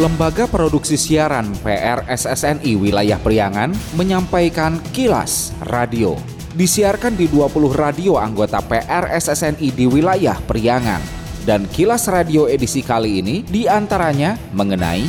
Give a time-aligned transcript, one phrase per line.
[0.00, 3.68] Lembaga Produksi Siaran PRSSNI Wilayah Priangan
[4.00, 6.16] menyampaikan kilas radio.
[6.56, 11.04] Disiarkan di 20 radio anggota PRSSNI di wilayah Priangan.
[11.44, 15.04] Dan kilas radio edisi kali ini di antaranya mengenai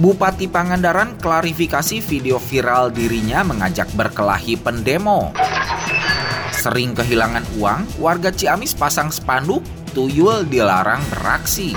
[0.00, 5.36] Bupati Pangandaran klarifikasi video viral dirinya mengajak berkelahi pendemo.
[6.56, 9.60] Sering kehilangan uang, warga Ciamis pasang spanduk,
[9.92, 11.76] tuyul dilarang beraksi.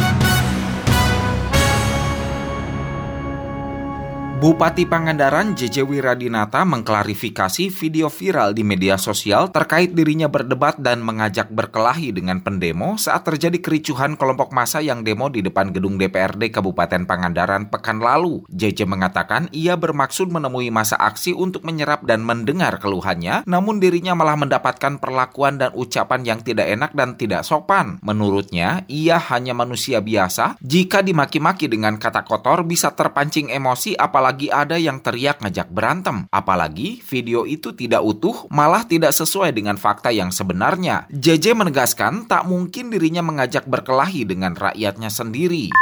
[4.41, 11.53] Bupati Pangandaran JJ Wiradinata mengklarifikasi video viral di media sosial terkait dirinya berdebat dan mengajak
[11.53, 17.05] berkelahi dengan pendemo saat terjadi kericuhan kelompok massa yang demo di depan gedung DPRD Kabupaten
[17.05, 18.41] Pangandaran pekan lalu.
[18.49, 24.41] JJ mengatakan ia bermaksud menemui masa aksi untuk menyerap dan mendengar keluhannya, namun dirinya malah
[24.41, 28.01] mendapatkan perlakuan dan ucapan yang tidak enak dan tidak sopan.
[28.01, 30.57] Menurutnya, ia hanya manusia biasa.
[30.65, 36.23] Jika dimaki-maki dengan kata kotor bisa terpancing emosi apalagi apalagi ada yang teriak ngajak berantem.
[36.31, 41.03] Apalagi video itu tidak utuh, malah tidak sesuai dengan fakta yang sebenarnya.
[41.11, 45.75] JJ menegaskan tak mungkin dirinya mengajak berkelahi dengan rakyatnya sendiri.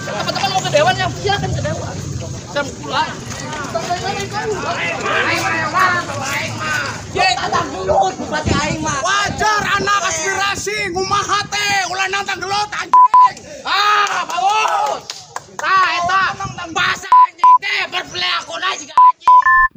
[0.00, 1.92] Teman-teman mau ke dewan ya, silakan ke dewan.
[2.80, 3.12] Pulang.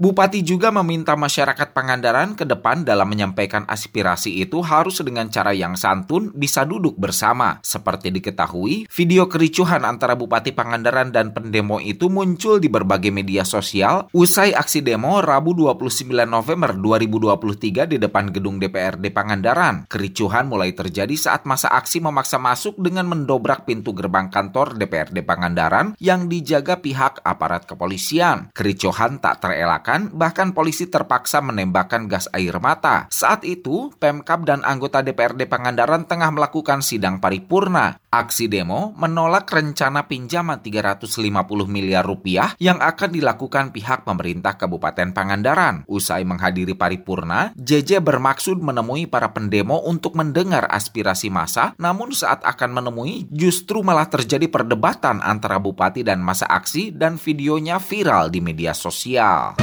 [0.04, 5.80] Bupati juga meminta masyarakat Pangandaran ke depan dalam menyampaikan aspirasi itu harus dengan cara yang
[5.80, 7.64] santun bisa duduk bersama.
[7.64, 14.12] Seperti diketahui, video kericuhan antara Bupati Pangandaran dan pendemo itu muncul di berbagai media sosial
[14.12, 19.88] usai aksi demo Rabu 29 November 2023 di depan gedung DPRD Pangandaran.
[19.88, 25.96] Kericuhan mulai terjadi saat masa aksi memaksa masuk dengan mendobrak pintu gerbang kantor DPRD Pangandaran
[26.04, 28.52] yang dijaga pihak aparat kepolisian.
[28.52, 33.06] Kericuhan tak terelakkan bahkan polisi terpaksa menembakkan gas air mata.
[33.14, 38.03] Saat itu, Pemkap dan anggota DPRD Pangandaran tengah melakukan sidang paripurna.
[38.14, 41.34] Aksi demo menolak rencana pinjaman 350
[41.66, 45.82] miliar rupiah yang akan dilakukan pihak pemerintah Kabupaten Pangandaran.
[45.90, 52.86] Usai menghadiri paripurna, JJ bermaksud menemui para pendemo untuk mendengar aspirasi massa, namun saat akan
[52.86, 58.78] menemui justru malah terjadi perdebatan antara bupati dan masa aksi dan videonya viral di media
[58.78, 59.58] sosial.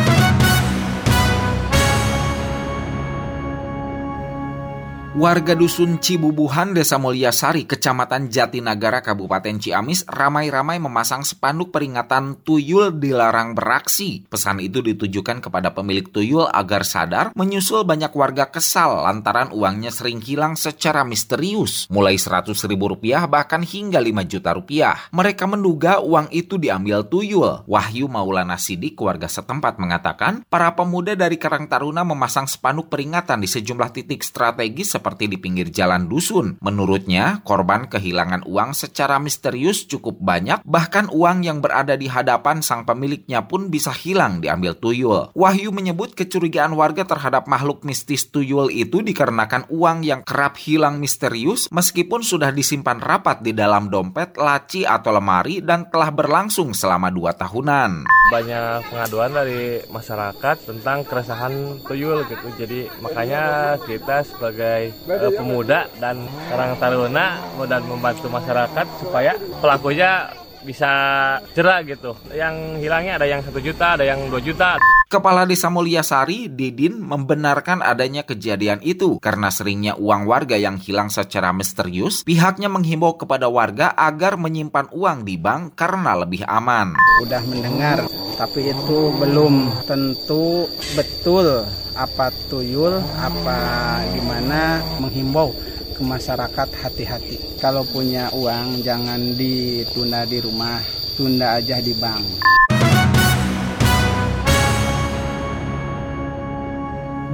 [5.10, 13.58] Warga Dusun Cibubuhan, Desa Mulyasari, Kecamatan Jatinagara, Kabupaten Ciamis, ramai-ramai memasang spanduk peringatan tuyul dilarang
[13.58, 14.22] beraksi.
[14.30, 20.22] Pesan itu ditujukan kepada pemilik tuyul agar sadar menyusul banyak warga kesal lantaran uangnya sering
[20.22, 24.94] hilang secara misterius, mulai 100 ribu rupiah bahkan hingga 5 juta rupiah.
[25.10, 27.66] Mereka menduga uang itu diambil tuyul.
[27.66, 33.50] Wahyu Maulana Sidik, warga setempat mengatakan, para pemuda dari Karang Taruna memasang spanduk peringatan di
[33.50, 36.60] sejumlah titik strategis seperti di pinggir jalan dusun.
[36.60, 42.84] Menurutnya, korban kehilangan uang secara misterius cukup banyak, bahkan uang yang berada di hadapan sang
[42.84, 45.32] pemiliknya pun bisa hilang diambil tuyul.
[45.32, 51.66] Wahyu menyebut kecurigaan warga terhadap makhluk mistis tuyul itu dikarenakan uang yang kerap hilang misterius
[51.72, 57.32] meskipun sudah disimpan rapat di dalam dompet, laci, atau lemari dan telah berlangsung selama dua
[57.32, 58.04] tahunan.
[58.30, 66.26] Banyak pengaduan dari masyarakat tentang keresahan tuyul gitu, jadi makanya kita sebagai uh, pemuda dan
[66.50, 70.28] Karang Taruna dan membantu masyarakat supaya pelakunya
[70.64, 70.92] bisa
[71.52, 72.16] cerak gitu.
[72.32, 74.76] Yang hilangnya ada yang satu juta, ada yang dua juta.
[75.10, 81.50] Kepala Desa Mulyasari, Didin, membenarkan adanya kejadian itu karena seringnya uang warga yang hilang secara
[81.50, 86.94] misterius, pihaknya menghimbau kepada warga agar menyimpan uang di bank karena lebih aman.
[87.26, 88.06] Udah mendengar,
[88.38, 91.66] tapi itu belum tentu betul
[91.98, 93.58] apa tuyul, apa
[94.14, 95.50] gimana menghimbau
[96.00, 97.60] ke masyarakat hati-hati.
[97.60, 100.80] Kalau punya uang jangan ditunda di rumah,
[101.20, 102.59] tunda aja di bank.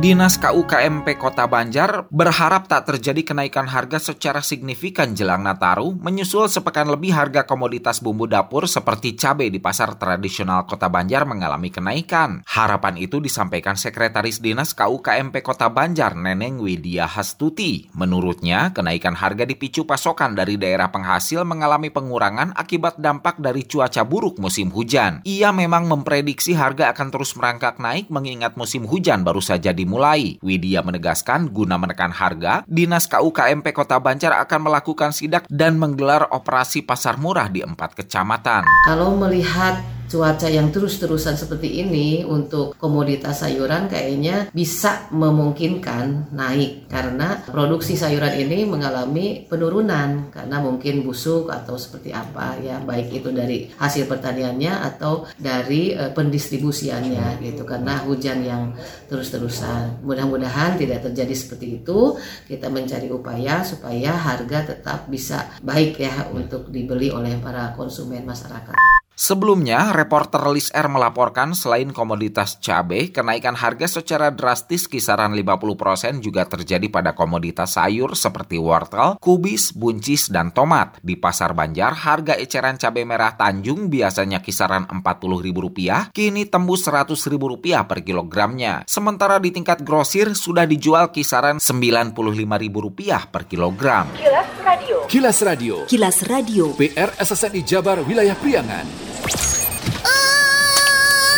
[0.06, 6.86] Dinas KUKMP Kota Banjar berharap tak terjadi kenaikan harga secara signifikan jelang Nataru, menyusul sepekan
[6.86, 12.46] lebih harga komoditas bumbu dapur seperti cabai di pasar tradisional Kota Banjar mengalami kenaikan.
[12.46, 17.90] Harapan itu disampaikan Sekretaris Dinas KUKMP Kota Banjar, Neneng Widya Hastuti.
[17.98, 24.38] Menurutnya, kenaikan harga dipicu pasokan dari daerah penghasil mengalami pengurangan akibat dampak dari cuaca buruk
[24.38, 25.26] musim hujan.
[25.26, 30.36] Ia memang memprediksi harga akan terus merangkak naik mengingat musim hujan baru saja di dimulai.
[30.44, 36.84] Widya menegaskan guna menekan harga, Dinas KUKMP Kota Banjar akan melakukan sidak dan menggelar operasi
[36.84, 38.68] pasar murah di empat kecamatan.
[38.84, 47.42] Kalau melihat cuaca yang terus-terusan seperti ini untuk komoditas sayuran kayaknya bisa memungkinkan naik karena
[47.44, 53.68] produksi sayuran ini mengalami penurunan karena mungkin busuk atau seperti apa ya baik itu dari
[53.76, 57.62] hasil pertaniannya atau dari uh, pendistribusiannya gitu.
[57.68, 58.72] Karena hujan yang
[59.10, 60.02] terus-terusan.
[60.06, 62.16] Mudah-mudahan tidak terjadi seperti itu.
[62.46, 68.95] Kita mencari upaya supaya harga tetap bisa baik ya untuk dibeli oleh para konsumen masyarakat.
[69.16, 76.44] Sebelumnya, reporter Lis R melaporkan selain komoditas cabai, kenaikan harga secara drastis kisaran 50% juga
[76.44, 81.00] terjadi pada komoditas sayur seperti wortel, kubis, buncis, dan tomat.
[81.00, 88.04] Di Pasar Banjar, harga eceran cabai merah Tanjung biasanya kisaran Rp40.000, kini tembus Rp100.000 per
[88.04, 88.84] kilogramnya.
[88.84, 94.12] Sementara di tingkat grosir sudah dijual kisaran Rp95.000 per kilogram.
[94.12, 94.96] Kilas Radio.
[95.08, 95.74] Kilas Radio.
[95.88, 96.64] Kilas Radio.
[96.76, 99.05] PR SSNI Jabar Wilayah Priangan.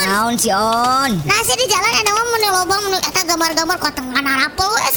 [0.08, 1.10] Naon si On?
[1.28, 4.88] Nasi di jalan ada mau menu lobang menu eta gambar-gambar kok tengah narapol we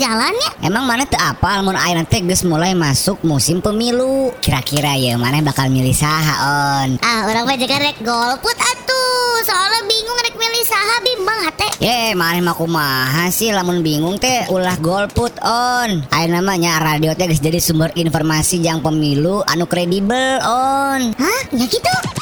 [0.00, 0.50] jalan ya.
[0.64, 4.32] Emang mana teu apal mun ayeuna teh geus mulai masuk musim pemilu.
[4.40, 6.96] Kira-kira ya mana bakal milih saha On?
[7.04, 9.44] Ah, orang mah jaga rek golput atuh.
[9.44, 11.68] Soalnya bingung rek milih saha bimbang hate.
[11.84, 16.00] Ye, mana mah kumaha sih lamun bingung teh ulah golput On.
[16.08, 21.12] Ayeuna mah nya radio teh geus jadi sumber informasi yang pemilu anu kredibel On.
[21.20, 21.40] Hah?
[21.52, 22.19] Ya gitu?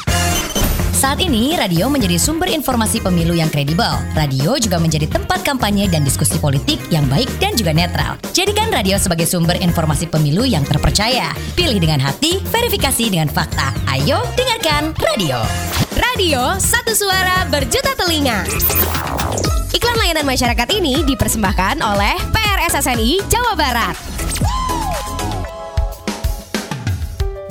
[0.99, 3.87] Saat ini, radio menjadi sumber informasi pemilu yang kredibel.
[4.19, 8.19] Radio juga menjadi tempat kampanye dan diskusi politik yang baik dan juga netral.
[8.35, 11.31] Jadikan radio sebagai sumber informasi pemilu yang terpercaya.
[11.55, 13.71] Pilih dengan hati, verifikasi dengan fakta.
[13.87, 15.39] Ayo dengarkan radio.
[15.95, 18.43] Radio, satu suara berjuta telinga.
[19.71, 24.08] Iklan layanan masyarakat ini dipersembahkan oleh PRSSNI Jawa Barat.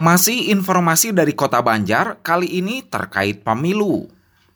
[0.00, 4.08] masih informasi dari Kota Banjar, kali ini terkait pemilu.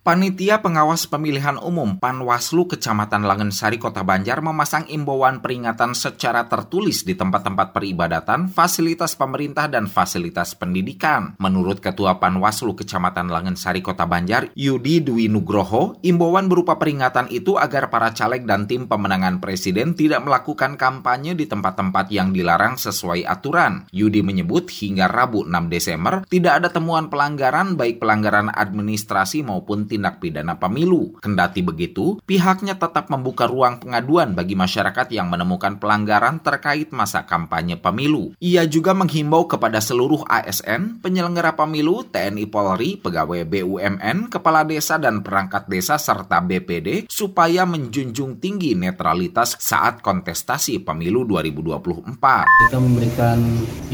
[0.05, 7.17] Panitia Pengawas Pemilihan Umum Panwaslu Kecamatan Langensari Kota Banjar memasang imbauan peringatan secara tertulis di
[7.17, 11.41] tempat-tempat peribadatan, fasilitas pemerintah dan fasilitas pendidikan.
[11.41, 17.89] Menurut Ketua Panwaslu Kecamatan Langensari Kota Banjar, Yudi Dwi Nugroho, imbauan berupa peringatan itu agar
[17.89, 23.89] para caleg dan tim pemenangan presiden tidak melakukan kampanye di tempat-tempat yang dilarang sesuai aturan.
[23.89, 30.19] Yudi menyebut hingga Rabu 6 Desember tidak ada temuan pelanggaran baik pelanggaran administrasi maupun tindak
[30.19, 31.14] pidana pemilu.
[31.23, 37.79] Kendati begitu, pihaknya tetap membuka ruang pengaduan bagi masyarakat yang menemukan pelanggaran terkait masa kampanye
[37.79, 38.35] pemilu.
[38.43, 45.22] Ia juga menghimbau kepada seluruh ASN, penyelenggara pemilu, TNI Polri, pegawai BUMN, kepala desa dan
[45.22, 52.19] perangkat desa serta BPD supaya menjunjung tinggi netralitas saat kontestasi pemilu 2024.
[52.67, 53.39] Kita memberikan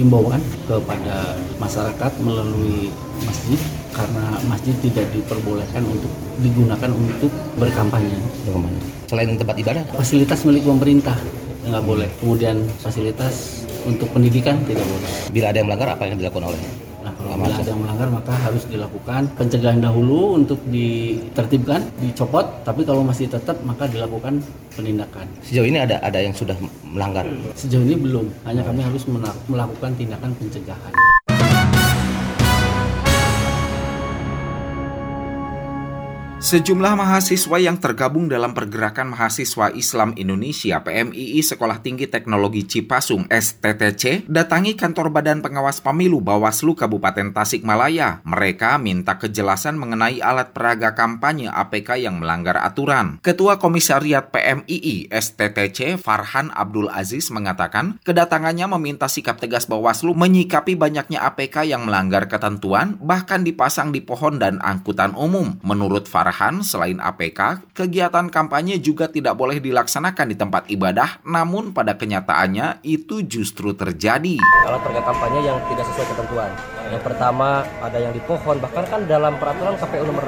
[0.00, 2.88] himbauan kepada masyarakat melalui
[3.26, 3.61] masjid
[3.92, 8.18] karena masjid tidak diperbolehkan untuk digunakan untuk berkampanye.
[9.11, 9.82] Selain tempat ibadah?
[9.94, 11.16] Fasilitas milik pemerintah
[11.66, 12.09] nggak boleh.
[12.23, 15.11] Kemudian fasilitas untuk pendidikan tidak boleh.
[15.30, 16.61] Bila ada yang melanggar apa yang dilakukan oleh?
[17.00, 22.44] Nah, kalau bila ada yang melanggar maka harus dilakukan pencegahan dahulu untuk ditertibkan, dicopot.
[22.64, 24.44] Tapi kalau masih tetap maka dilakukan
[24.76, 25.26] penindakan.
[25.40, 27.25] Sejauh ini ada ada yang sudah melanggar?
[27.56, 28.28] Sejauh ini belum.
[28.44, 29.04] Hanya kami harus
[29.49, 30.92] melakukan tindakan pencegahan.
[36.40, 44.25] Sejumlah mahasiswa yang tergabung dalam Pergerakan Mahasiswa Islam Indonesia PMII Sekolah Tinggi Teknologi Cipasung STTC
[44.25, 48.25] datangi kantor Badan Pengawas Pemilu Bawaslu Kabupaten Tasikmalaya.
[48.25, 53.20] Mereka minta kejelasan mengenai alat peraga kampanye APK yang melanggar aturan.
[53.20, 61.20] Ketua Komisariat PMII STTC Farhan Abdul Aziz mengatakan kedatangannya meminta sikap tegas Bawaslu menyikapi banyaknya
[61.20, 65.61] APK yang melanggar ketentuan bahkan dipasang di pohon dan angkutan umum.
[65.61, 71.75] Menurut Farhan Farhan, selain APK, kegiatan kampanye juga tidak boleh dilaksanakan di tempat ibadah, namun
[71.75, 74.38] pada kenyataannya itu justru terjadi.
[74.38, 76.54] Alat perga kampanye yang tidak sesuai ketentuan.
[76.87, 80.22] Yang pertama ada yang di pohon, bahkan kan dalam peraturan KPU nomor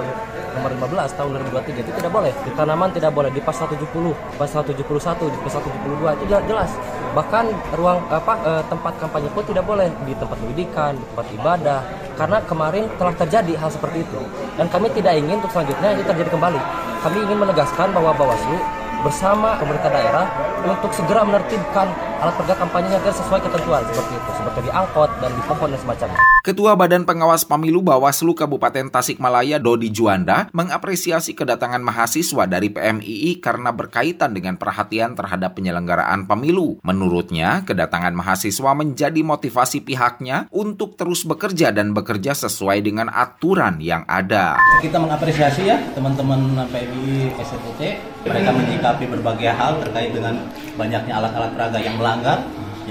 [0.57, 2.33] nomor 15 tahun 2023 itu tidak boleh.
[2.45, 6.71] Di tanaman tidak boleh, di pasal 70, pasal 71, di pasal 72 itu jelas.
[7.13, 7.45] Bahkan
[7.77, 11.81] ruang apa eh, tempat kampanye pun tidak boleh di tempat pendidikan, di tempat ibadah,
[12.17, 14.21] karena kemarin telah terjadi hal seperti itu
[14.57, 16.61] dan kami tidak ingin untuk selanjutnya ini terjadi kembali.
[17.03, 18.59] Kami ingin menegaskan bahwa Bawaslu
[19.03, 20.27] bersama pemerintah daerah
[20.63, 21.91] untuk segera menertibkan
[22.23, 25.81] alat perga kampanye agar sesuai ketentuan seperti itu, seperti di angkot dan di pohon dan
[25.83, 26.32] semacamnya.
[26.43, 33.71] Ketua Badan Pengawas Pemilu Bawaslu Kabupaten Tasikmalaya Dodi Juanda mengapresiasi kedatangan mahasiswa dari PMII karena
[33.71, 36.83] berkaitan dengan perhatian terhadap penyelenggaraan pemilu.
[36.83, 44.03] Menurutnya, kedatangan mahasiswa menjadi motivasi pihaknya untuk terus bekerja dan bekerja sesuai dengan aturan yang
[44.11, 44.59] ada.
[44.83, 47.81] Kita mengapresiasi ya teman-teman PMII STT,
[48.27, 50.43] mereka menyikapi berbagai hal terkait dengan
[50.75, 52.43] banyaknya alat-alat peraga yang melanggar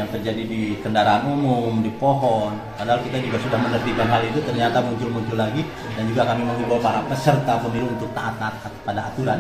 [0.01, 2.58] yang terjadi di kendaraan umum, di pohon.
[2.74, 5.62] Padahal kita juga sudah menertibkan hal itu, ternyata muncul-muncul lagi
[5.93, 9.39] dan juga kami mengimbau para peserta pemilu untuk taat-taat pada aturan.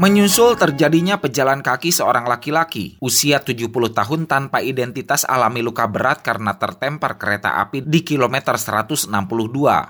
[0.00, 6.56] Menyusul terjadinya pejalan kaki seorang laki-laki usia 70 tahun tanpa identitas alami luka berat karena
[6.56, 9.12] tertempar kereta api di kilometer 162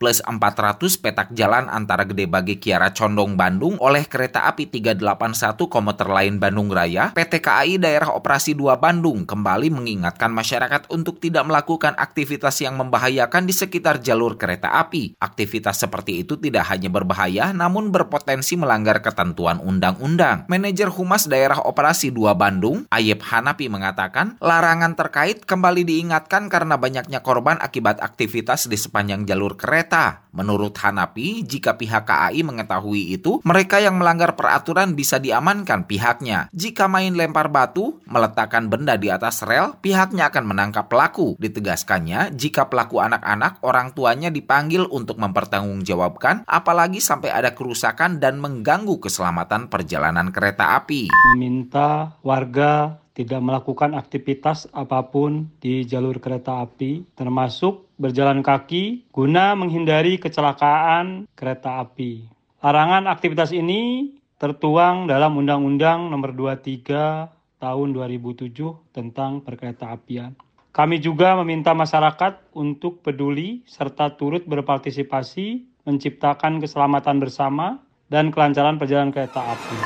[0.02, 6.10] plus 400 petak jalan antara Gede Bage Kiara Condong Bandung oleh kereta api 381 komuter
[6.10, 11.94] lain Bandung Raya, PT KAI Daerah Operasi 2 Bandung kembali mengingatkan masyarakat untuk tidak melakukan
[11.94, 15.14] aktivitas yang membahayakan di sekitar jalur kereta api.
[15.22, 20.48] Aktivitas seperti itu tidak hanya berbahaya namun berpotensi melanggar ketentuan undang undang-undang.
[20.48, 27.20] Manajer Humas Daerah Operasi 2 Bandung, Ayep Hanapi mengatakan, larangan terkait kembali diingatkan karena banyaknya
[27.20, 30.24] korban akibat aktivitas di sepanjang jalur kereta.
[30.32, 36.48] Menurut Hanapi, jika pihak KAI mengetahui itu, mereka yang melanggar peraturan bisa diamankan pihaknya.
[36.54, 41.36] Jika main lempar batu, meletakkan benda di atas rel, pihaknya akan menangkap pelaku.
[41.36, 49.02] Ditegaskannya, jika pelaku anak-anak, orang tuanya dipanggil untuk mempertanggungjawabkan, apalagi sampai ada kerusakan dan mengganggu
[49.02, 49.89] keselamatan perjalanan
[50.30, 51.10] kereta api.
[51.34, 59.52] Meminta warga tidak melakukan aktivitas apa pun di jalur kereta api, termasuk berjalan kaki guna
[59.58, 62.24] menghindari kecelakaan kereta api.
[62.62, 68.56] Larangan aktivitas ini tertuang dalam Undang-Undang Nomor 23 Tahun 2007
[68.96, 70.32] tentang perkereta apian.
[70.72, 77.76] Kami juga meminta masyarakat untuk peduli serta turut berpartisipasi menciptakan keselamatan bersama
[78.10, 79.76] dan kelancaran perjalanan kereta api.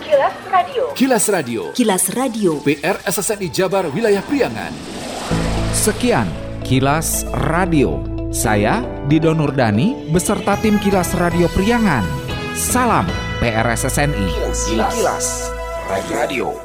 [0.00, 0.84] Kilas Radio.
[0.96, 1.62] Kilas Radio.
[1.76, 2.50] Kilas Radio.
[2.64, 4.72] PR SSNI Jabar Wilayah Priangan.
[5.76, 6.26] Sekian
[6.64, 8.00] Kilas Radio.
[8.34, 12.02] Saya Dido Nurdani beserta tim Kilas Radio Priangan.
[12.56, 13.04] Salam
[13.38, 14.26] PRSSNI.
[14.32, 14.60] Kilas,
[14.96, 15.26] Kilas.
[16.08, 16.63] Radio.